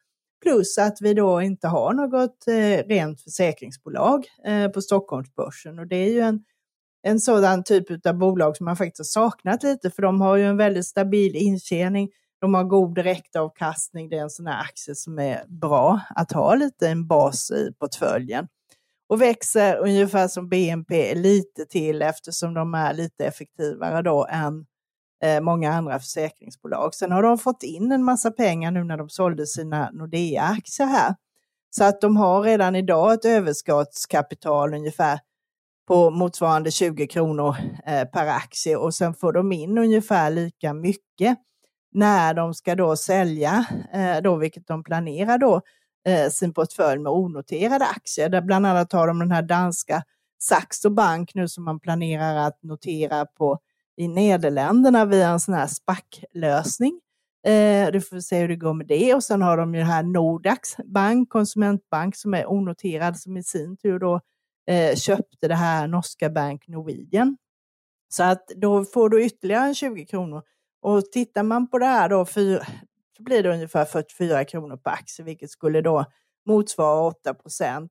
[0.43, 5.97] Plus att vi då inte har något eh, rent försäkringsbolag eh, på Stockholmsbörsen och det
[5.97, 6.45] är ju en,
[7.03, 10.45] en sådan typ av bolag som man faktiskt har saknat lite för de har ju
[10.45, 12.11] en väldigt stabil intjäning
[12.44, 14.09] de har god direktavkastning.
[14.09, 17.72] Det är en sån här aktie som är bra att ha lite en bas i
[17.78, 18.48] portföljen.
[19.09, 24.66] Och växer ungefär som BNP lite till eftersom de är lite effektivare då än
[25.24, 26.94] eh, många andra försäkringsbolag.
[26.94, 31.14] Sen har de fått in en massa pengar nu när de sålde sina Nordea-aktier här.
[31.70, 35.20] Så att de har redan idag ett överskottskapital ungefär
[35.88, 41.38] på motsvarande 20 kronor eh, per aktie och sen får de in ungefär lika mycket
[41.94, 45.61] när de ska då sälja, eh, då, vilket de planerar då,
[46.07, 48.28] eh, sin portfölj med onoterade aktier.
[48.28, 50.02] Där bland annat har de den här danska
[50.42, 53.59] Saxo Bank nu som man planerar att notera på
[53.96, 57.00] i Nederländerna via en sån här SPAC-lösning.
[57.46, 59.14] Eh, du får se hur det går med det.
[59.14, 63.76] Och sen har de ju här Nordax bank, konsumentbank, som är onoterad, som i sin
[63.76, 64.20] tur då
[64.70, 67.37] eh, köpte det här norska Bank Norwegian.
[68.09, 70.42] Så att då får du ytterligare 20 kronor.
[70.85, 72.66] Och tittar man på det här då, för,
[73.16, 76.05] så blir det ungefär 44 kronor per aktie, vilket skulle då
[76.47, 77.90] motsvara 8 procent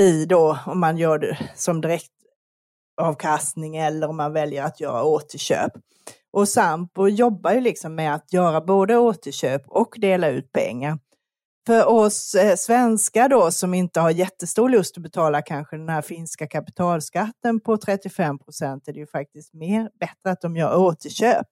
[0.00, 5.72] i då, om man gör det som direktavkastning eller om man väljer att göra återköp.
[6.30, 10.98] Och Sampo jobbar ju liksom med att göra både återköp och dela ut pengar.
[11.66, 16.02] För oss eh, svenskar då som inte har jättestor lust att betala kanske den här
[16.02, 21.46] finska kapitalskatten på 35 procent är det ju faktiskt mer bättre att de gör återköp.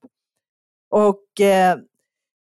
[0.90, 1.76] Och eh,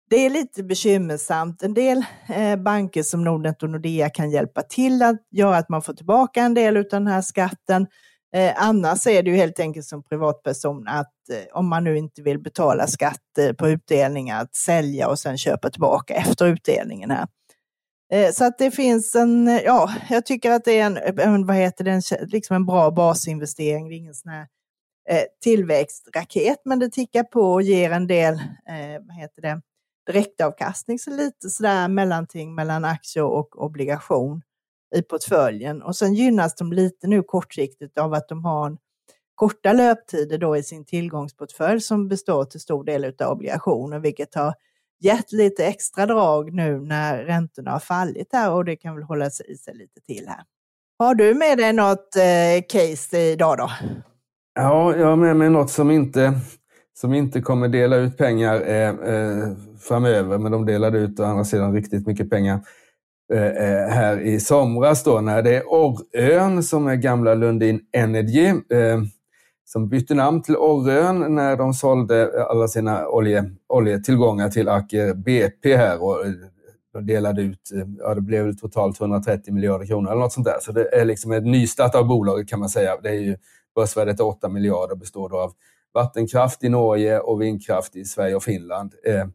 [0.09, 1.63] det är lite bekymmersamt.
[1.63, 5.81] En del eh, banker som Nordnet och Nordea kan hjälpa till att göra att man
[5.81, 7.87] får tillbaka en del av den här skatten.
[8.35, 12.21] Eh, annars är det ju helt enkelt som privatperson att eh, om man nu inte
[12.21, 17.27] vill betala skatt eh, på utdelningar, att sälja och sen köpa tillbaka efter utdelningen här.
[18.11, 21.55] Eh, så att det finns en, ja, jag tycker att det är en, eh, vad
[21.55, 23.89] heter det, en, liksom en bra basinvestering.
[23.89, 24.47] Det är ingen sån här
[25.11, 29.61] Eh, tillväxtraket, men det tickar på och ger en del, eh, vad heter det,
[30.07, 34.41] direktavkastning, så lite sådär mellanting mellan aktie och obligation
[34.95, 35.81] i portföljen.
[35.81, 38.77] Och sen gynnas de lite nu kortsiktigt av att de har en
[39.35, 44.53] korta löptider då i sin tillgångsportfölj som består till stor del av obligationer, vilket har
[44.99, 49.29] gett lite extra drag nu när räntorna har fallit här och det kan väl hålla
[49.29, 50.43] sig i sig lite till här.
[50.99, 53.69] Har du med dig något eh, case idag då?
[54.55, 56.33] Ja, jag har med mig något som inte,
[56.93, 61.43] som inte kommer dela ut pengar eh, eh framöver, men de delade ut å andra
[61.43, 62.59] sidan riktigt mycket pengar
[63.33, 68.47] eh, eh, här i somras då när det är Orrön som är gamla Lundin Energy
[68.47, 69.01] eh,
[69.65, 75.75] som bytte namn till Orrön när de sålde alla sina olje, oljetillgångar till Aker BP
[75.75, 76.31] här och eh,
[76.93, 80.57] de delade ut, ja det blev totalt 130 miljarder kronor eller något sånt där.
[80.61, 82.97] Så det är liksom ett nystart av bolaget kan man säga.
[83.03, 83.37] Det är ju
[83.79, 85.53] börsvärdet är 8 miljarder och består då av
[85.93, 88.93] vattenkraft i Norge och vindkraft i Sverige och Finland.
[89.05, 89.25] Eh,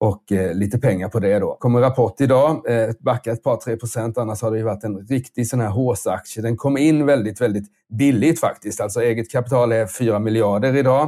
[0.00, 1.56] och eh, lite pengar på det då.
[1.60, 4.98] kommer rapport idag, eh, backa ett par tre procent, annars har det ju varit en
[4.98, 6.42] riktig sån här hårsaktie.
[6.42, 7.66] Den kom in väldigt, väldigt
[7.98, 8.80] billigt faktiskt.
[8.80, 11.04] Alltså eget kapital är 4 miljarder idag.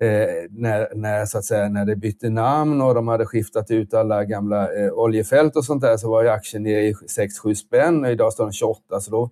[0.00, 3.94] Eh, när, när, så att säga, när det bytte namn och de hade skiftat ut
[3.94, 8.04] alla gamla eh, oljefält och sånt där så var ju aktien nere i 6-7 spänn.
[8.04, 9.30] Idag står den 28 så då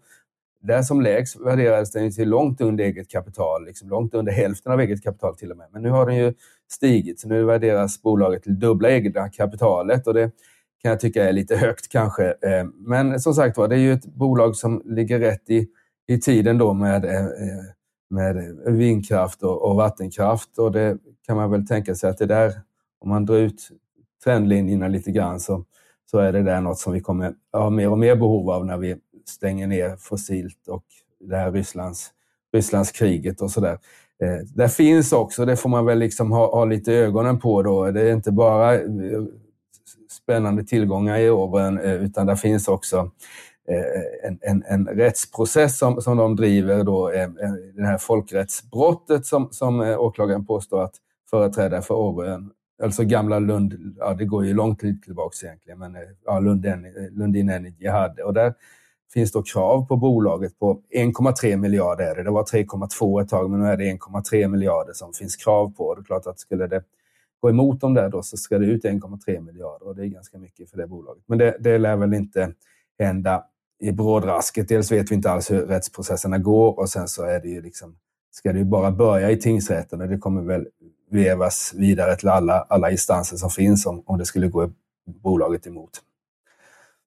[0.67, 4.81] där som lägst värderades den till långt under eget kapital, liksom långt under hälften av
[4.81, 5.67] eget kapital till och med.
[5.73, 6.35] Men nu har den ju
[6.71, 10.31] stigit, så nu värderas bolaget till dubbla egna kapitalet och det
[10.83, 12.27] kan jag tycka är lite högt kanske.
[12.27, 15.67] Eh, men som sagt var, det är ju ett bolag som ligger rätt i,
[16.07, 17.27] i tiden då med, eh,
[18.11, 22.53] med vindkraft och, och vattenkraft och det kan man väl tänka sig att det där,
[23.01, 23.69] om man drar ut
[24.25, 25.65] trendlinjerna lite grann så,
[26.15, 28.77] så är det där något som vi kommer ha mer och mer behov av när
[28.77, 28.97] vi
[29.27, 30.85] stänger ner fossilt och
[31.21, 32.11] det här Rysslands,
[32.53, 33.79] Rysslands kriget och sådär.
[34.23, 37.91] Eh, det finns också, det får man väl liksom ha, ha, lite ögonen på då,
[37.91, 38.81] det är inte bara eh,
[40.11, 43.11] spännande tillgångar i åren eh, utan det finns också
[43.69, 47.11] eh, en, en, en, rättsprocess som, som de driver, då,
[47.75, 50.95] det här folkrättsbrottet som, som åklagaren påstår att
[51.31, 52.51] företrädare för Åbön
[52.83, 57.11] alltså gamla Lund, ja det går ju långt tillbaka egentligen, men eh, ja, Lundin, eh,
[57.13, 58.23] Lundin Energy hade.
[58.23, 58.55] Och där
[59.13, 62.05] finns då krav på bolaget på 1,3 miljarder.
[62.05, 62.23] Är det.
[62.23, 65.95] det var 3,2 ett tag, men nu är det 1,3 miljarder som finns krav på.
[65.95, 66.83] Det är klart att skulle det
[67.41, 70.39] gå emot dem där då så ska det ut 1,3 miljarder och det är ganska
[70.39, 71.25] mycket för det bolaget.
[71.27, 72.53] Men det, det lär väl inte
[72.99, 73.45] hända
[73.81, 74.69] i brådrasket.
[74.69, 77.97] Dels vet vi inte alls hur rättsprocesserna går och sen så är det ju liksom,
[78.31, 80.69] ska det ju bara börja i tingsrätten och det kommer väl
[81.15, 84.71] vevas vidare till alla, alla instanser som finns om, om det skulle gå
[85.23, 85.91] bolaget emot.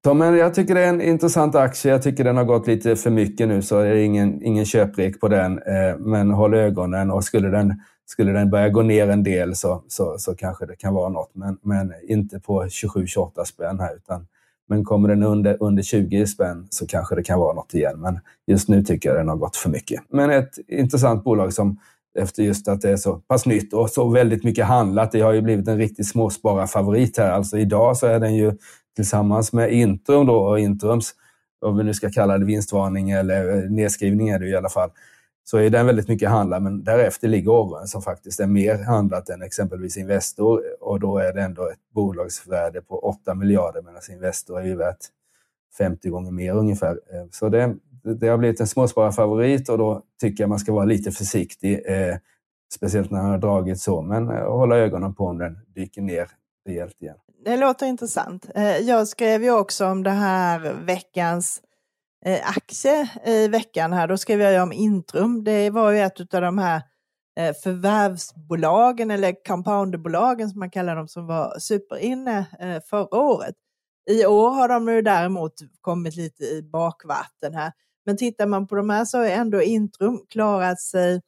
[0.03, 1.91] Så, men jag tycker det är en intressant aktie.
[1.91, 5.19] Jag tycker den har gått lite för mycket nu, så det är ingen, ingen köprek
[5.19, 5.59] på den.
[5.59, 9.83] Eh, men håll ögonen och skulle den, skulle den börja gå ner en del så,
[9.87, 11.29] så, så kanske det kan vara något.
[11.33, 13.95] Men, men inte på 27-28 spänn här.
[13.95, 14.27] Utan,
[14.69, 17.99] men kommer den under, under 20 spänn så kanske det kan vara något igen.
[17.99, 20.03] Men just nu tycker jag den har gått för mycket.
[20.09, 21.79] Men ett intressant bolag som
[22.17, 25.11] efter just att det är så pass nytt och så väldigt mycket handlat.
[25.11, 27.31] Det har ju blivit en riktig småspararfavorit här.
[27.31, 28.53] Alltså idag så är den ju
[28.95, 31.11] tillsammans med Intrum då, och Intrums,
[31.61, 34.89] om vi nu ska kalla det vinstvarning eller eh, nedskrivning är det i alla fall,
[35.43, 36.63] så är den väldigt mycket handlad.
[36.63, 41.33] Men därefter ligger Orren som faktiskt är mer handlat än exempelvis Investor och då är
[41.33, 45.05] det ändå ett bolagsvärde på 8 miljarder medan Investor är ju värt
[45.77, 46.91] 50 gånger mer ungefär.
[46.91, 47.75] Eh, så det,
[48.13, 51.73] det har blivit en småspararfavorit och då tycker jag man ska vara lite försiktig.
[51.85, 52.15] Eh,
[52.73, 56.29] speciellt när den har dragit så, men eh, hålla ögonen på om den dyker ner
[56.67, 57.17] rejält igen.
[57.45, 58.49] Det låter intressant.
[58.55, 61.61] Eh, jag skrev ju också om det här veckans
[62.25, 64.07] eh, aktie i veckan här.
[64.07, 65.43] Då skrev jag om Intrum.
[65.43, 66.81] Det var ju ett av de här
[67.39, 73.55] eh, förvärvsbolagen eller compounderbolagen som man kallar dem som var superinne eh, förra året.
[74.09, 77.71] I år har de ju däremot kommit lite i bakvatten här.
[78.07, 81.21] Men tittar man på de här så har ändå Intrum klarat sig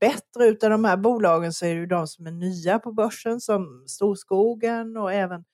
[0.00, 3.40] bättre utav de här bolagen så är det ju de som är nya på börsen
[3.40, 5.44] som Storskogen och även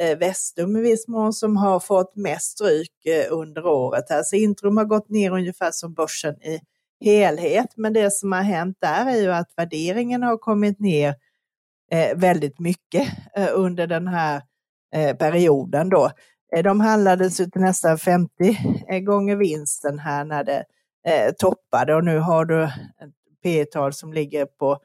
[0.00, 4.04] eh, Vestum i viss mån som har fått mest stryk eh, under året.
[4.10, 4.22] Här.
[4.22, 6.60] Så Intrum har gått ner ungefär som börsen i
[7.00, 7.72] helhet.
[7.76, 11.14] Men det som har hänt där är ju att värderingen har kommit ner
[11.90, 14.42] eh, väldigt mycket eh, under den här
[15.18, 16.10] perioden då.
[16.52, 18.30] Eh, de handlades ut nästan 50
[18.90, 20.64] eh, gånger vinsten här när det
[21.06, 22.70] eh, toppade och nu har du ett
[23.42, 24.78] P tal som ligger på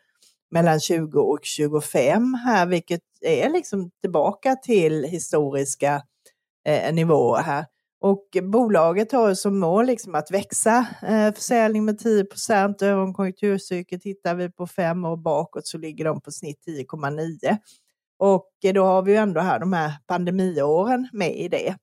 [0.52, 6.02] mellan 20 och 25 här, vilket är liksom tillbaka till historiska
[6.68, 7.66] eh, nivåer här.
[8.02, 13.14] Och bolaget har som mål liksom att växa eh, försäljning med 10 procent över en
[13.14, 14.00] konjunkturcykel.
[14.00, 17.58] Tittar vi på fem år bakåt så ligger de på snitt 10,9.
[18.22, 21.76] Och eh, då har vi ju ändå här de här pandemiåren med i det.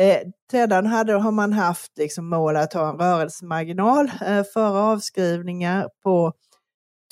[0.00, 5.88] Eh, sedan hade, har man haft liksom mål att ha en rörelsemarginal eh, före avskrivningar
[6.02, 6.32] på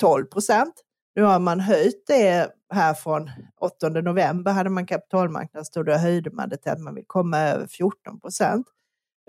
[0.01, 0.73] 12 procent.
[1.15, 3.29] Nu har man höjt det här från
[3.61, 7.67] 8 november hade man kapitalmarknadsdag, då höjde man det till att man vill komma över
[7.67, 8.67] 14 procent.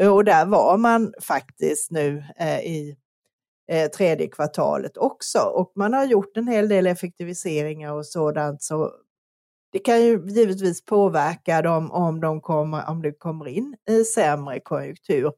[0.02, 2.96] Och där var man faktiskt nu eh, i
[3.72, 5.38] eh, tredje kvartalet också.
[5.38, 8.92] Och man har gjort en hel del effektiviseringar och sådant så
[9.72, 14.60] det kan ju givetvis påverka dem om, de kommer, om det kommer in i sämre
[14.60, 15.32] konjunktur.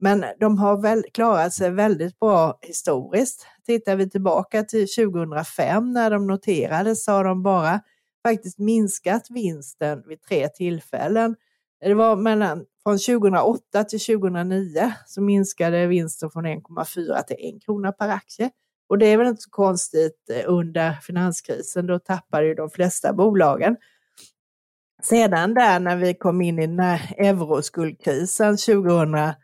[0.00, 3.46] Men de har väl klarat sig väldigt bra historiskt.
[3.66, 7.80] Tittar vi tillbaka till 2005 när de noterades så har de bara
[8.26, 11.36] faktiskt minskat vinsten vid tre tillfällen.
[11.80, 17.92] Det var mellan, från 2008 till 2009 så minskade vinsten från 1,4 till 1 krona
[17.92, 18.50] per aktie.
[18.90, 23.12] Och det är väl inte så konstigt eh, under finanskrisen, då tappade ju de flesta
[23.12, 23.76] bolagen.
[25.02, 29.36] Sedan där när vi kom in i den här euroskuldkrisen 2013,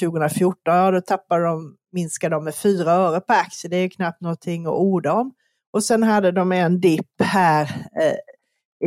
[0.00, 3.70] 2014, ja, då tappade de, minskade de med 4 öre per aktie.
[3.70, 5.32] Det är ju knappt någonting att orda om.
[5.72, 8.16] Och sen hade de en dipp här eh,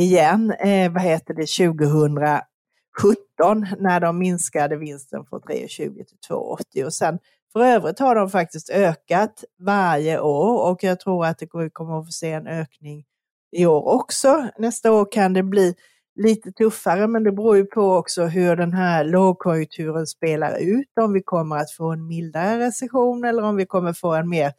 [0.02, 6.94] igen, eh, vad heter det, 2017 när de minskade vinsten från 3,20 till 2,80 och
[6.94, 7.20] sen
[7.54, 12.06] för övrigt har de faktiskt ökat varje år och jag tror att det kommer att
[12.06, 13.06] få se en ökning
[13.52, 14.50] i år också.
[14.58, 15.76] Nästa år kan det bli
[16.16, 20.88] lite tuffare men det beror ju på också hur den här lågkonjunkturen spelar ut.
[21.02, 24.54] Om vi kommer att få en mildare recession eller om vi kommer få en mer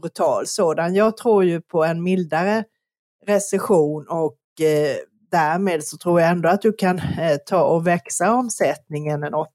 [0.00, 0.94] brutal sådan.
[0.94, 2.64] Jag tror ju på en mildare
[3.26, 4.96] recession och eh,
[5.30, 9.46] därmed så tror jag ändå att du kan eh, ta och växa omsättningen en 8%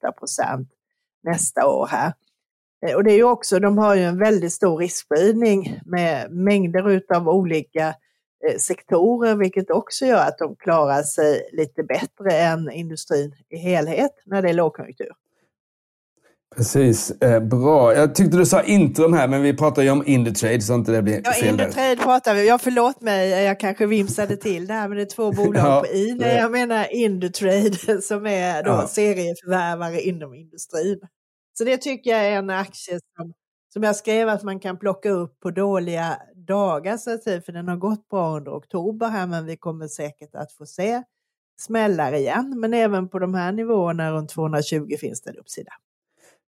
[1.24, 2.14] nästa år här.
[2.86, 7.02] Eh, och det är ju också, de har ju en väldigt stor riskspridning med mängder
[7.16, 7.88] av olika
[8.48, 14.12] eh, sektorer, vilket också gör att de klarar sig lite bättre än industrin i helhet
[14.26, 15.12] när det är lågkonjunktur.
[16.56, 17.94] Precis, eh, bra.
[17.94, 21.02] Jag tyckte du sa Intrum här, men vi pratar ju om Indutrade så inte det
[21.02, 21.96] blir ja, fel Indutrade där.
[21.96, 25.32] pratar vi Ja, förlåt mig, jag kanske vimsade till det här, men det är två
[25.32, 26.16] bolag ja, på i.
[26.20, 28.88] Nej, jag menar Indutrade som är då ja.
[28.88, 31.00] serieförvärvare inom industrin.
[31.54, 33.34] Så det tycker jag är en aktie som,
[33.74, 37.52] som jag skrev att man kan plocka upp på dåliga dagar så att säga, för
[37.52, 41.04] den har gått bra under oktober här, men vi kommer säkert att få se
[41.60, 42.60] smällar igen.
[42.60, 45.72] Men även på de här nivåerna runt 220 finns det en uppsida.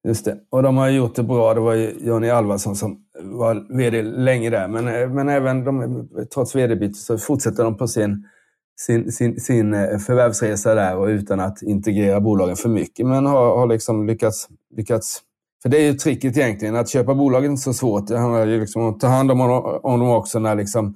[0.04, 1.54] Just det, och de har gjort det bra.
[1.54, 6.24] Det var Johnny Alvarsson som var vd länge där, men, eh, men även de, eh,
[6.34, 8.28] trots vd-bytet så fortsätter de på sin
[8.80, 13.08] sin, sin, sin eh, förvärvsresa där och utan att integrera bolagen för mycket.
[13.08, 15.22] Men har, har liksom lyckats, lyckats...
[15.62, 18.08] För det är ju tricket egentligen, att köpa bolagen är inte så svårt.
[18.08, 19.42] Det handlar ju liksom om att ta hand om,
[19.84, 20.96] om dem också när liksom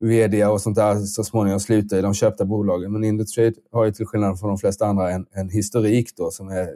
[0.00, 2.92] vd och sånt där så småningom slutar i de köpta bolagen.
[2.92, 6.48] Men Indutrade har ju till skillnad från de flesta andra en, en historik då som
[6.48, 6.68] är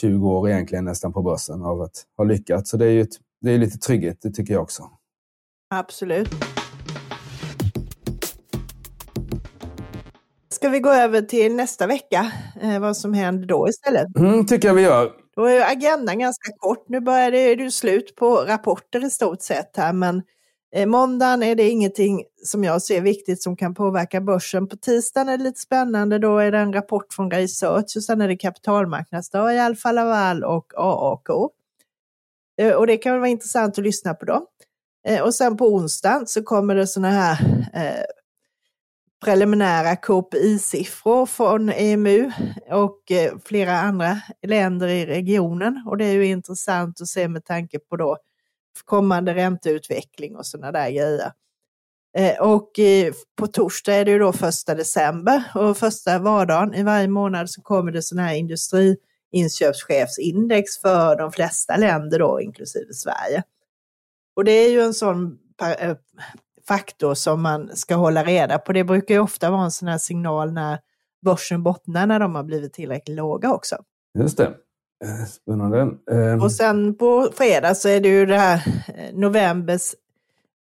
[0.00, 2.70] 20 år egentligen nästan på börsen av att ha lyckats.
[2.70, 4.82] Så det är ju ett, det är lite trygghet, det tycker jag också.
[5.70, 6.55] Absolut.
[10.66, 14.16] Ska vi gå över till nästa vecka, eh, vad som händer då istället?
[14.18, 15.12] Mm, tycker jag vi gör.
[15.36, 16.88] Då är agendan ganska kort.
[16.88, 20.22] Nu börjar det, är det slut på rapporter i stort sett här, men
[20.74, 24.68] eh, måndagen är det ingenting som jag ser viktigt som kan påverka börsen.
[24.68, 28.20] På tisdagen är det lite spännande, då är det en rapport från Research och sen
[28.20, 31.28] är det kapitalmarknadsdag i Alfa Laval och AAK.
[32.60, 34.46] Eh, och det kan vara intressant att lyssna på dem.
[35.22, 37.38] Och sen på onsdagen så kommer det sådana här
[39.24, 42.30] preliminära KPI-siffror från EMU
[42.70, 45.82] och eh, flera andra länder i regionen.
[45.86, 48.18] Och det är ju intressant att se med tanke på då
[48.84, 51.32] kommande ränteutveckling och sådana där grejer.
[52.16, 56.82] Eh, och eh, på torsdag är det ju då första december och första vardagen i
[56.82, 63.42] varje månad så kommer det sådana här industriinköpschefsindex för de flesta länder då, inklusive Sverige.
[64.36, 65.38] Och det är ju en sån
[66.68, 68.72] faktor som man ska hålla reda på.
[68.72, 70.78] Det brukar ju ofta vara en sån här signal när
[71.24, 73.76] börsen bottnar när de har blivit tillräckligt låga också.
[74.18, 74.54] Just det.
[75.04, 75.80] Eh, spännande.
[76.10, 76.42] Um...
[76.42, 79.94] Och sen på fredag så är det ju det här eh, novembers,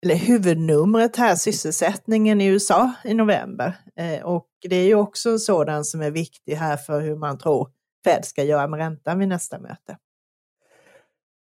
[0.06, 3.78] eller huvudnumret här, sysselsättningen i USA i november.
[3.96, 7.38] Eh, och det är ju också en sådan som är viktig här för hur man
[7.38, 7.70] tror
[8.04, 9.98] Fed ska göra med räntan vid nästa möte.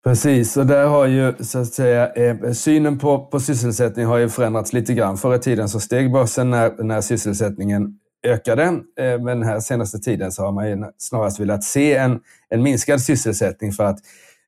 [0.06, 4.30] Precis, och där har ju så att säga eh, synen på, på sysselsättning har ju
[4.30, 5.18] förändrats lite grann.
[5.18, 9.99] Förr i tiden så steg börsen när, när sysselsättningen ökade, eh, men den här senaste
[9.99, 13.99] tiden så har man ju snarast velat se en, en minskad sysselsättning för att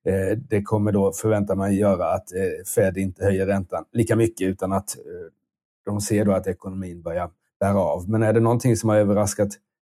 [0.05, 4.47] eh, det kommer då, förväntar man göra, att eh, Fed inte höjer räntan lika mycket
[4.47, 5.03] utan att eh,
[5.85, 7.29] de ser då att ekonomin börjar
[7.59, 8.09] bära av.
[8.09, 9.49] Men är det någonting som har överraskat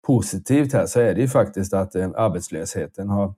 [0.07, 3.33] positivt här så är det ju faktiskt att arbetslösheten har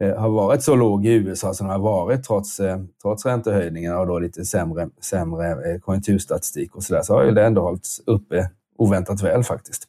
[0.00, 4.00] Eh, har varit så låg i USA som den har varit trots, eh, trots räntehöjningarna
[4.00, 8.02] och då lite sämre, sämre eh, konjunkturstatistik och sådär, så har ju det ändå hållits
[8.06, 9.82] uppe oväntat väl faktiskt.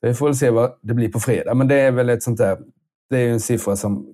[0.00, 2.22] Så vi får väl se vad det blir på fredag, men det är väl ett
[2.22, 2.58] sånt där,
[3.10, 4.06] det är en siffra som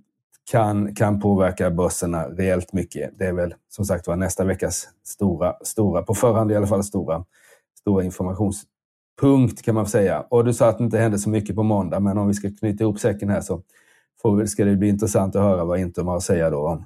[0.51, 3.18] kan, kan påverka börserna rejält mycket.
[3.18, 6.85] Det är väl som sagt var nästa veckas stora, stora, på förhand i alla fall,
[6.85, 7.24] stora,
[7.80, 10.20] stora informationspunkt kan man säga.
[10.20, 12.51] Och du sa att det inte hände så mycket på måndag, men om vi ska
[12.61, 13.62] knyta ihop säcken här så
[14.22, 16.78] får, ska det bli intressant att höra vad Intrum har att säga då om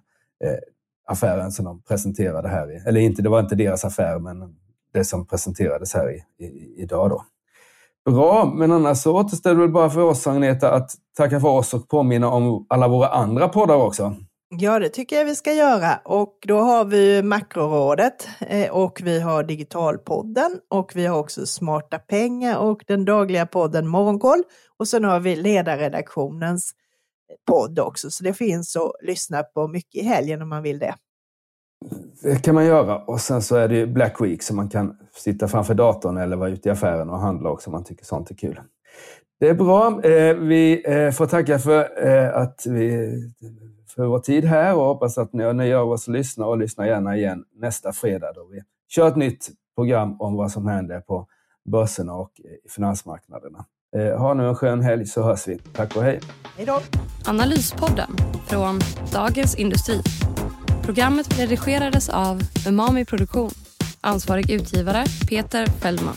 [0.45, 0.59] eh,
[1.07, 2.73] affären som de presenterade här.
[2.73, 4.55] I, eller inte, det var inte deras affär, men
[4.93, 7.11] det som presenterades här i, i, idag.
[7.11, 7.25] Då.
[8.11, 11.75] Bra, men annars så återstår det väl bara för oss, Agneta, att tacka för oss
[11.75, 14.15] och påminna om alla våra andra poddar också.
[14.49, 16.01] Ja, det tycker jag vi ska göra.
[16.05, 21.99] Och då har vi Makrorådet eh, och vi har Digitalpodden och vi har också Smarta
[21.99, 24.43] pengar och den dagliga podden Morgonkoll.
[24.79, 26.73] Och sen har vi ledarredaktionens
[27.47, 30.95] podd också, så det finns att lyssna på mycket i helgen om man vill det.
[32.23, 35.49] Det kan man göra och sen så är det Black Week så man kan sitta
[35.49, 38.35] framför datorn eller vara ute i affären och handla också om man tycker sånt är
[38.35, 38.61] kul.
[39.41, 40.03] Det är bra.
[40.05, 43.13] Eh, vi eh, får tacka för eh, att vi
[43.89, 46.59] för vår tid här och hoppas att ni har nöje av oss att lyssna och
[46.59, 51.01] lyssna gärna igen nästa fredag då vi kör ett nytt program om vad som händer
[51.01, 51.27] på
[51.65, 53.65] börserna och i finansmarknaderna.
[53.97, 55.59] Eh, ha nu en skön helg så hörs vi.
[55.59, 56.21] Tack och hej.
[56.57, 56.81] Hej då.
[57.25, 58.17] Analyspodden
[58.47, 58.81] från
[59.13, 60.01] Dagens Industri.
[60.85, 63.51] Programmet redigerades av Umami Produktion.
[64.01, 66.17] Ansvarig utgivare Peter Fellman.